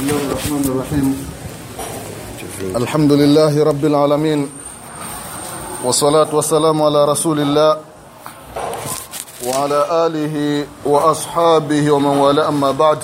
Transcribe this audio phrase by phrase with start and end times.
[0.00, 1.07] الله الرحمن الرحيم
[2.75, 4.49] الحمد لله رب العالمين
[5.83, 7.77] والصلاة والسلام على رسول الله
[9.47, 12.97] وعلى آله وأصحابه ومن والاه أما بعد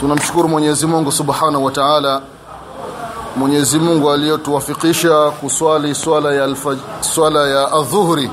[0.00, 2.22] tunamshukuru Mwenyezi Mungu Subhanahu wa Ta'ala
[3.36, 8.30] Mwenyezi Mungu aliyotuwafikisha kuswali swala ya alfaj, swala ya adhuhuri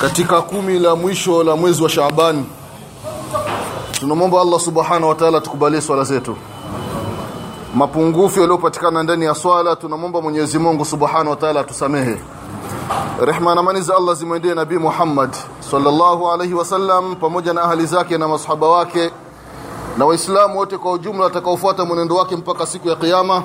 [0.00, 2.44] katika kumi la mwisho la mwezi wa Shaaban
[4.00, 6.36] tunamwomba Allah Subhanahu wa Ta'ala tukubalie swala zetu.
[7.74, 12.20] Mapungufu yaliyopatikana ndani ya swala tunamwomba Mwenyezi Mungu Subhanahu wa Ta'ala tusamehe
[13.20, 15.30] rehma na amani za Allah zimwendee Nabii Muhammad
[15.70, 19.10] sallallahu alaihi wasallam pamoja na ahali zake na masahaba wake
[19.98, 23.42] na waislamu wote kwa ujumla watakaofuata mwenendo wake mpaka siku ya kiyama.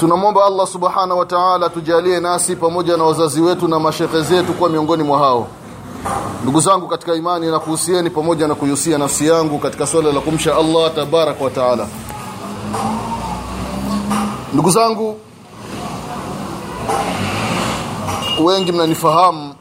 [0.00, 4.70] Tunamwomba Allah subhanahu wa ta'ala tujalie nasi pamoja na wazazi wetu na mashehe zetu kuwa
[4.70, 5.46] miongoni mwa hao
[6.42, 10.56] ndugu zangu katika imani na kuhusieni pamoja na kuyusia nafsi yangu katika swala la kumsha
[10.56, 11.86] Allah tabarak wa taala.
[14.52, 15.18] Ndugu zangu
[18.44, 19.54] wengi mnanifahamu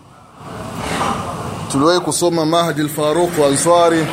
[1.72, 4.08] tuliwahi kusoma Mahdi al-Faruq al-Ansari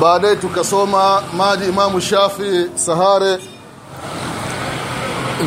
[0.00, 3.38] baadaye tukasoma Mahdi Imamu Shafi Sahare.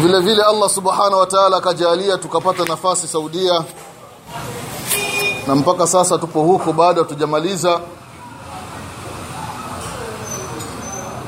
[0.02, 3.64] Vile vile Allah subhana wa ta'ala akajalia tukapata nafasi Saudia
[5.50, 7.80] na mpaka sasa tupo huko bado hatujamaliza.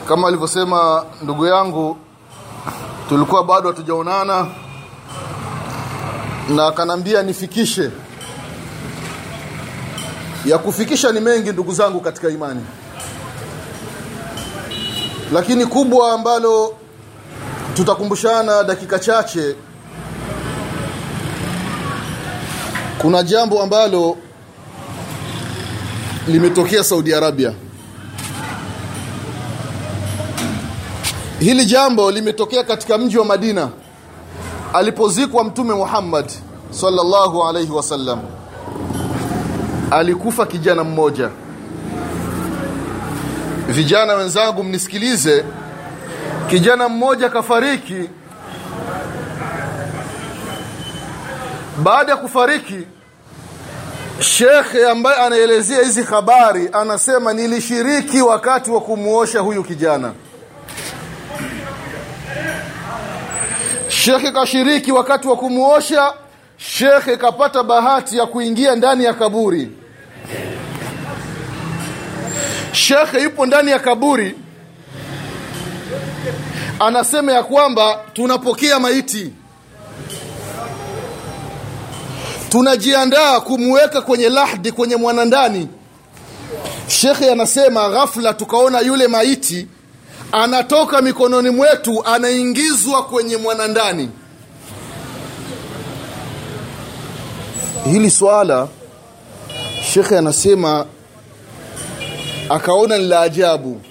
[0.07, 1.97] Kama alivyosema ndugu yangu
[3.09, 4.47] tulikuwa bado hatujaonana.
[6.49, 7.91] Na akanambia nifikishe.
[10.45, 12.65] Ya kufikisha ni mengi ndugu zangu katika imani.
[15.33, 16.73] Lakini kubwa ambalo
[17.73, 19.55] tutakumbushana dakika chache
[23.01, 24.17] kuna jambo ambalo
[26.27, 27.53] limetokea Saudi Arabia.
[31.39, 33.69] Hili jambo limetokea katika mji wa Madina
[34.73, 36.25] alipozikwa mtume Muhammad
[36.69, 38.19] sallallahu alayhi wasallam
[39.91, 41.29] alikufa kijana mmoja.
[43.67, 45.43] Vijana wenzangu mnisikilize.
[46.49, 48.09] Kijana mmoja kafariki
[51.83, 52.77] baada ya kufariki
[54.19, 60.13] shekhe ambaye anaelezea hizi habari anasema nilishiriki wakati wa kumuosha huyu kijana.
[63.87, 66.13] Shekhe kashiriki wakati wa kumuosha
[66.57, 69.71] shekhe kapata bahati ya kuingia ndani ya kaburi.
[72.71, 74.35] Shekhe yupo ndani ya kaburi
[76.79, 79.33] anasema ya kwamba tunapokea maiti
[82.51, 85.67] tunajiandaa kumweka kwenye lahdi kwenye mwanandani.
[86.87, 89.67] Shekhe anasema ghafla tukaona yule maiti
[90.31, 94.09] anatoka mikononi mwetu anaingizwa kwenye mwanandani.
[97.91, 98.67] Hili swala
[99.93, 100.85] shekhe anasema
[102.49, 103.81] akaona ni la ajabu.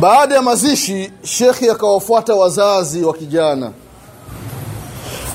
[0.00, 3.70] Baada ya mazishi shekhe akawafuata wazazi wa kijana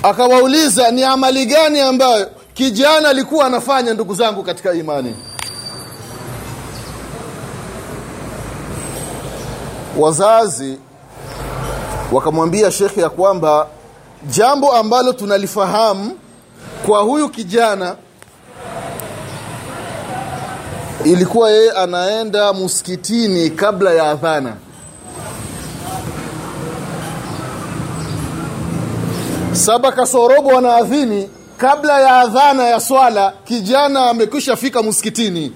[0.03, 5.15] akawauliza ni amali gani ambayo kijana alikuwa anafanya ndugu zangu katika imani?
[9.97, 10.77] Wazazi
[12.11, 13.67] wakamwambia shekhe ya kwamba
[14.29, 16.17] jambo ambalo tunalifahamu
[16.85, 17.95] kwa huyu kijana
[21.05, 24.53] ilikuwa yeye anaenda msikitini kabla ya adhana
[29.53, 35.51] saba kasorobo wanaadhini kabla ya adhana ya swala kijana amekwisha fika msikitini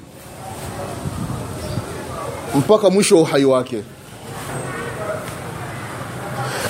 [2.55, 3.83] mpaka mwisho wa uhai wake.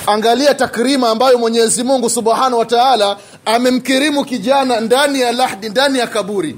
[0.06, 6.06] Angalia takrima ambayo Mwenyezi Mungu Subhanahu wa Ta'ala amemkirimu kijana ndani ya lahdi ndani ya
[6.06, 6.56] kaburi.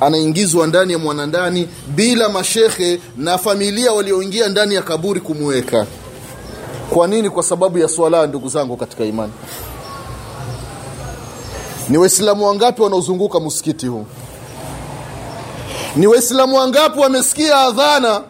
[0.00, 5.86] Anaingizwa ndani ya mwanandani bila mashekhe na familia walioingia ndani ya kaburi kumweka
[6.94, 7.30] kwa nini?
[7.30, 9.32] Kwa sababu ya swala ndugu zangu katika imani.
[11.88, 14.06] Ni waislamu wangapi wanaozunguka msikiti huu?
[15.96, 18.20] Ni waislamu wangapi wamesikia adhana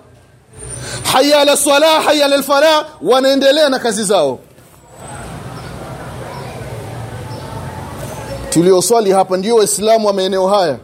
[1.12, 4.38] haya ala swala haya ala fala wanaendelea na kazi zao?
[8.50, 10.78] Tulioswali hapa ndio waislamu wa maeneo haya.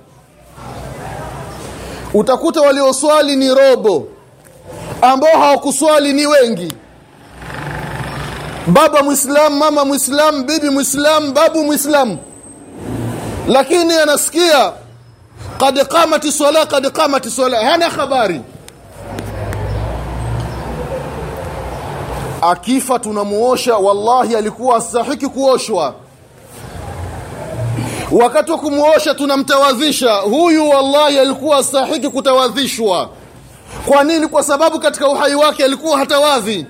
[2.14, 4.08] Utakuta walioswali ni robo
[5.02, 6.72] ambao hawakuswali ni wengi
[8.72, 12.18] baba muislamu mama muislamu bibi mwislamu babu muislamu
[13.48, 14.72] lakini anasikia
[15.58, 18.40] qad qamati swala qad qamati swala hana habari.
[22.42, 25.94] Akifa tunamuosha wallahi alikuwa astahiki kuoshwa.
[28.12, 33.08] Wakati wa kumuosha tunamtawadhisha huyu wallahi alikuwa astahiki kutawadhishwa.
[33.86, 34.26] Kwa nini?
[34.26, 36.66] Kwa sababu katika uhai wake alikuwa hatawadhi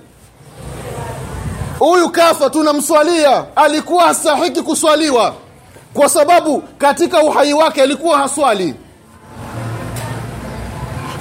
[1.80, 3.44] huyu kafa tunamswalia.
[3.56, 5.34] Alikuwa hastahiki kuswaliwa.
[5.94, 8.74] Kwa sababu katika uhai wake alikuwa haswali.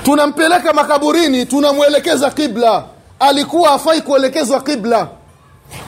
[0.04, 2.84] Tunampeleka makaburini tunamwelekeza kibla.
[3.20, 5.08] Alikuwa hafai kuelekezwa kibla.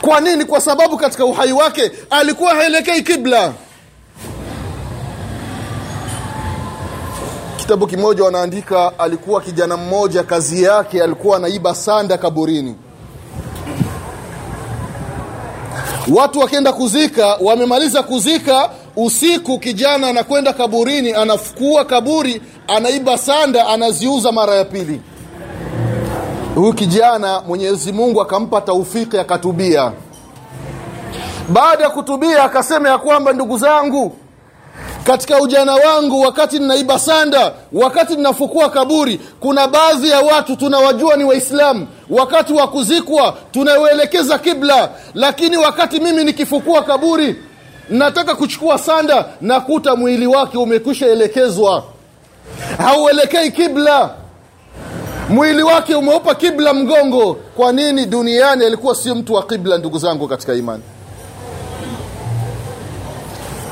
[0.00, 0.44] Kwa nini?
[0.44, 3.52] Kwa sababu katika uhai wake alikuwa haelekei kibla.
[7.56, 12.74] Kitabu kimoja wanaandika alikuwa kijana mmoja kazi yake alikuwa anaiba sanda kaburini
[16.08, 24.54] watu wakienda kuzika wamemaliza kuzika usiku kijana anakwenda kaburini anafukua kaburi anaiba sanda anaziuza mara
[24.54, 25.00] ya pili.
[26.54, 29.92] Huyu kijana mwenyezi mungu akampa taufiki akatubia.
[31.48, 34.16] Baada ya kutubia akasema ya kwamba ndugu zangu
[35.06, 41.24] katika ujana wangu wakati ninaiba sanda wakati ninafukua kaburi kuna baadhi ya watu tunawajua ni
[41.24, 41.86] waislamu.
[42.10, 44.88] Wakati wa kuzikwa tunauelekeza kibla.
[45.14, 47.36] Lakini wakati mimi nikifukua kaburi
[47.88, 51.84] nataka kuchukua sanda nakuta mwili wake umekwisha elekezwa.
[52.78, 54.10] Hauelekei kibla.
[55.28, 57.34] Mwili wake umeupa kibla mgongo.
[57.56, 58.06] Kwa nini?
[58.06, 60.82] Duniani alikuwa sio mtu wa kibla ndugu zangu katika imani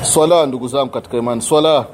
[0.01, 1.41] swala ndugu zangu katika imani.
[1.41, 1.85] Swala.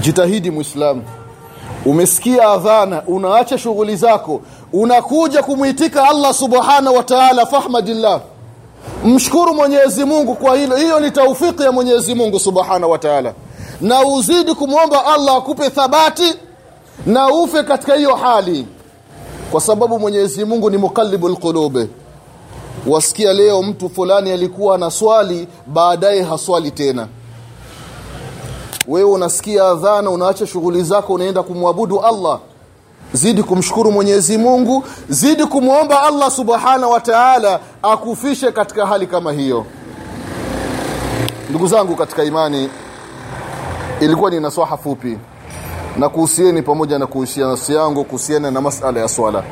[0.00, 1.02] Jitahidi mwislamu
[1.86, 4.40] umesikia adhana unaacha shughuli zako
[4.72, 8.20] unakuja kumwitika allah subhanahu wa taala fahmadillah.
[9.04, 13.32] Mshukuru mwenyezi mungu kwa hilo hiyo ni taufiki ya mwenyezi mungu subhanahu wa taala.
[13.80, 16.34] Na uzidi kumwomba allah akupe thabati
[17.06, 18.66] na ufe katika hiyo hali.
[19.50, 21.88] Kwa sababu mwenyezi mungu ni muqallibu lqulubi
[22.86, 27.08] wasikia leo mtu fulani alikuwa na swali baadaye haswali tena.
[28.88, 32.38] Wewe unasikia adhana unaacha shughuli zako unaenda kumwabudu allah.
[33.12, 39.66] Zidi kumshukuru mwenyezi mungu zidi kumwomba allah subhanahu wa taala akufishe katika hali kama hiyo.
[41.50, 42.70] Ndugu zangu katika imani
[44.00, 45.18] ilikuwa ni nasaha fupi
[45.96, 49.44] na kuhusieni pamoja na kuhusia nafsi yangu kuhusiana na masala ya swala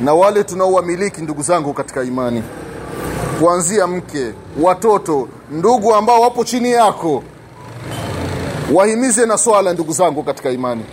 [0.00, 2.42] na wale tunaowamiliki ndugu zangu katika imani.
[3.40, 7.22] Kuanzia mke watoto ndugu ambao wapo chini yako
[8.74, 10.84] wahimize na swala ndugu zangu katika imani.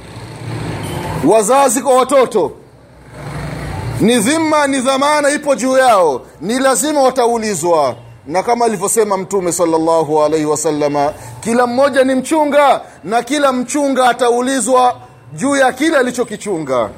[1.27, 2.51] Wazazi kwa watoto
[4.01, 7.95] ni dhima ni dhamana ipo juu yao ni lazima wataulizwa.
[8.27, 14.95] Na kama alivyosema mtume sallallahu alaihi wasallama kila mmoja ni mchunga na kila mchunga ataulizwa
[15.33, 16.89] juu ya kile alichokichunga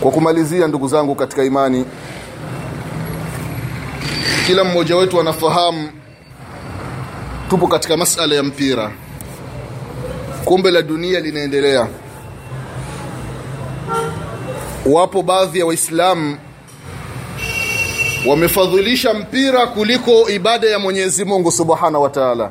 [0.00, 1.84] kwa kumalizia ndugu zangu katika imani
[4.46, 5.88] kila mmoja wetu anafahamu
[7.50, 8.92] tupo katika masala ya mpira.
[10.44, 11.88] Kombe la dunia linaendelea.
[14.86, 16.36] Wapo baadhi ya waislamu
[18.26, 22.50] wamefadhilisha mpira kuliko ibada ya mwenyezi mungu subhanahu wa taala.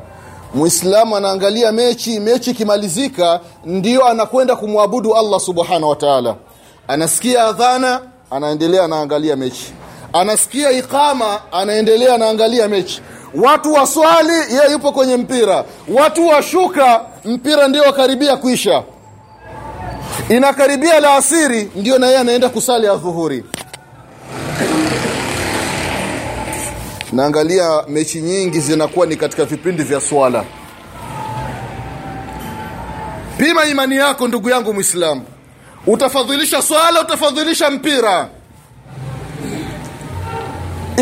[0.54, 6.34] Mwislamu anaangalia mechi mechi ikimalizika ndio anakwenda kumwabudu allah subhanahu wa taala
[6.88, 9.72] anasikia adhana anaendelea anaangalia mechi.
[10.12, 13.02] Anasikia ikama anaendelea anaangalia mechi.
[13.34, 15.64] Watu waswali ye yupo kwenye mpira.
[15.88, 18.82] Watu washuka mpira ndio wakaribia kuisha.
[20.28, 23.44] Inakaribia la asiri ndio na yeye anaenda kusali adhuhuri.
[27.12, 30.44] Naangalia mechi nyingi zinakuwa ni katika vipindi vya swala.
[33.38, 35.22] Pima imani yako ndugu yangu mwislamu
[35.86, 38.28] utafadhilisha swala utafadhilisha mpira.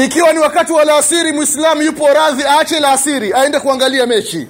[0.05, 4.49] Ikiwa ni wakati wa laasiri mwislamu yupo radhi aache laasiri aende kuangalia mechi.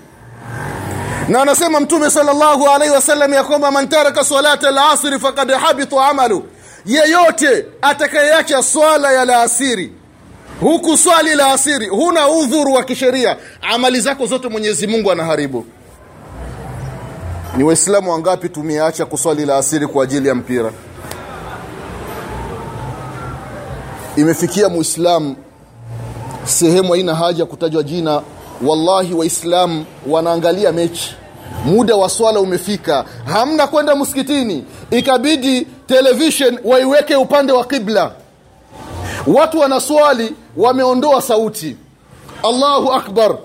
[1.28, 6.48] Na anasema mtume salllahu alaihi wasallam ya kwamba man taraka salata lasri fakad habita amalu.
[6.86, 9.92] Yeyote atakayeacha swala ya laasiri
[10.60, 15.66] huku swali la asiri huna udhuru wa kisheria amali zako zote mwenyezi mungu anaharibu
[17.56, 20.72] ni waislamu wangapi tumeacha kuswali la asiri kwa ajili ya mpira?
[24.16, 25.36] Imefikia muislamu
[26.44, 28.22] sehemu haina haja ya kutajwa jina.
[28.66, 31.16] Wallahi waislamu wanaangalia mechi.
[31.64, 34.64] Muda wa swala umefika hamna kwenda msikitini.
[34.90, 38.12] Ikabidi televishen waiweke upande wa qibla
[39.26, 41.76] watu wanaswali wameondoa sauti.
[42.42, 43.36] Allahu akbar.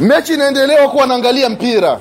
[0.00, 2.00] Mechi inaendelea kuwa wanaangalia mpira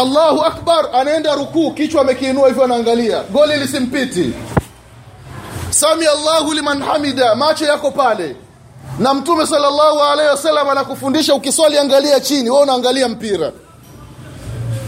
[0.00, 3.22] allahu akbar anaenda rukuu kichwa amekiinua hivyo anaangalia.
[3.22, 4.32] Goli lisimpiti.
[5.70, 8.36] Sami allahu liman hamida macho yako pale.
[8.98, 13.52] Na mtume sallallahu alaihi wasallam anakufundisha ukiswali angalia chini wewe unaangalia mpira.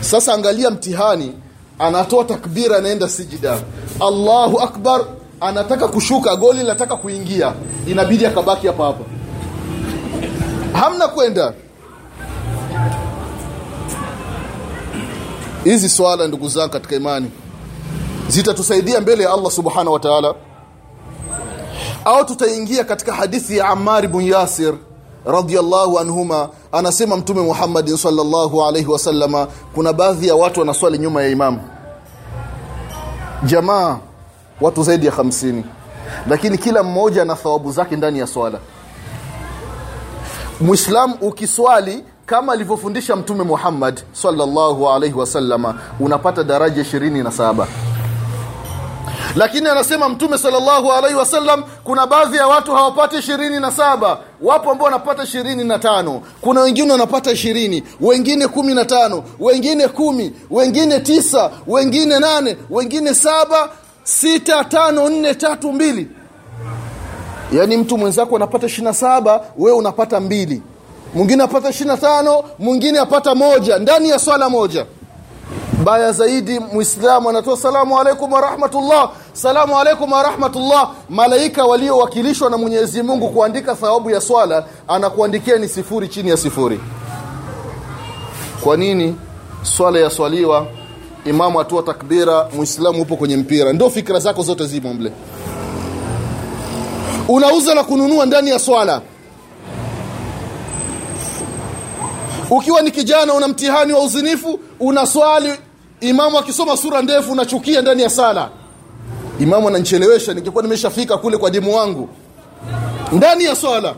[0.00, 1.34] Sasa angalia mtihani
[1.78, 3.58] anatoa takbira anaenda sijida.
[4.00, 5.00] Allahu akbar
[5.40, 7.52] anataka kushuka goli linataka kuingia.
[7.86, 9.04] Inabidi akabaki hapa hapa.
[10.72, 11.52] Hamna kwenda
[15.64, 17.30] hizi swala ndugu zangu katika imani
[18.28, 20.34] zitatusaidia mbele ya Allah subhanahu wa ta'ala
[22.04, 24.74] au tutaingia katika hadithi ya Ammar ibn Yasir
[25.26, 31.28] radhiyallahu anhuma anasema mtume Muhammad sallallahu alayhi wasallama kuna baadhi ya watu wanaswali nyuma ya
[31.28, 31.60] imamu
[33.44, 33.98] jamaa
[34.60, 35.64] watu zaidi ya hamsini
[36.28, 38.58] lakini kila mmoja ana thawabu zake ndani ya swala.
[40.60, 47.66] Muislam ukiswali kama alivyofundisha mtume Muhammad sallallahu alaihi wasallama unapata daraja 27
[49.36, 54.18] lakini anasema mtume sallallahu alaihi wasallam kuna baadhi ya watu hawapati ishirini na saba.
[54.42, 56.22] Wapo ambao wanapata ishirini na tano.
[56.40, 63.14] Kuna wengine wanapata ishirini wengine kumi na tano wengine kumi wengine tisa wengine nane wengine
[63.14, 63.68] saba
[64.04, 66.08] sita tano nne tatu mbili.
[67.52, 70.62] Yaani mtu mwenzako anapata ishiri na saba wewe unapata mbili
[71.14, 73.78] mwingine apata ishirina tano mwingine apata moja.
[73.78, 74.86] Ndani ya swala moja.
[75.84, 83.28] Baya zaidi muislamu anatoa salamu alaikum warahmatullah salamu alaikum warahmatullah malaika waliowakilishwa na mwenyezi mungu
[83.28, 86.80] kuandika thawabu ya swala anakuandikia ni sifuri chini ya sifuri.
[88.64, 89.16] Kwa nini?
[89.62, 90.66] Swala yaswaliwa
[91.24, 93.72] imamu atua takbira muislamu upo kwenye mpira.
[93.72, 95.12] Ndio fikra zako zote zimo mle.
[97.28, 99.00] Unauza na kununua ndani ya swala
[102.56, 105.52] ukiwa ni kijana una mtihani wa uzinifu unaswali
[106.00, 108.48] imamu akisoma sura ndefu unachukia ndani ya sala.
[109.40, 112.08] Imamu ananichelewesha ningekuwa nimeshafika kule kwa dimu wangu.
[113.12, 113.94] Ndani ya swala.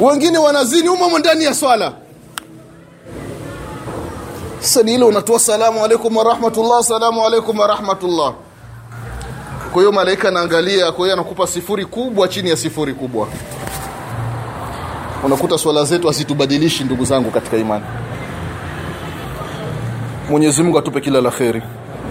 [0.00, 1.92] Wengine wanazini umamo ndani ya swala.
[4.60, 8.32] Sasa ni ile unatoa salamu alaikum warahmatullah salamu alaikum warahmatullah
[9.72, 13.28] kwa hiyo malaika anaangalia kwa hiyo anakupa sifuri kubwa chini ya sifuri kubwa
[15.24, 17.84] unakuta swala zetu hazitubadilishi ndugu zangu katika imani
[20.30, 21.62] Mwenyezi Mungu atupe kila la kheri.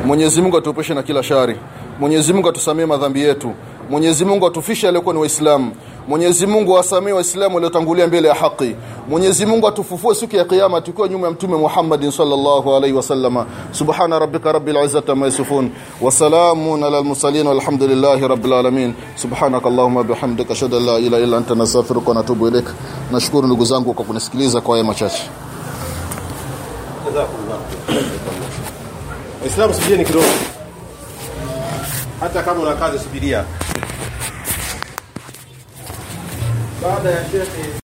[0.06, 1.56] Mwenyezi Mungu atuepushe na kila shari.
[2.00, 3.54] Mwenyezi Mungu atusamee madhambi yetu.
[3.90, 5.72] Mwenyezi Mungu atufishe aliyokuwa ni Waislamu.
[6.08, 8.76] Mwenyezi Mungu awasamee Waislamu waliotangulia mbele ya haki.
[9.10, 13.46] Mwenyezi Mungu atufufue siku ya kiyama tukiwa nyuma ya Mtume Muhammad sallallahu alaihi wasallama.
[13.72, 15.72] Subhana rabbika rabbil izzati amma yasifun
[16.02, 18.94] wa salamun alal mursalin walhamdulillahi rabbil alamin.
[19.16, 22.66] Subhanakallahumma bihamdika ashhadu la ilaha illa anta nastaghfiruka wa natubu ilaik.
[23.12, 25.24] Nashukuru ndugu zangu kwa kunisikiliza kwa haya machache.
[29.42, 30.26] Waislamu subirieni kidogo,
[32.20, 33.44] hata kama una kazi subiria.
[36.88, 37.87] Baada ya shekhe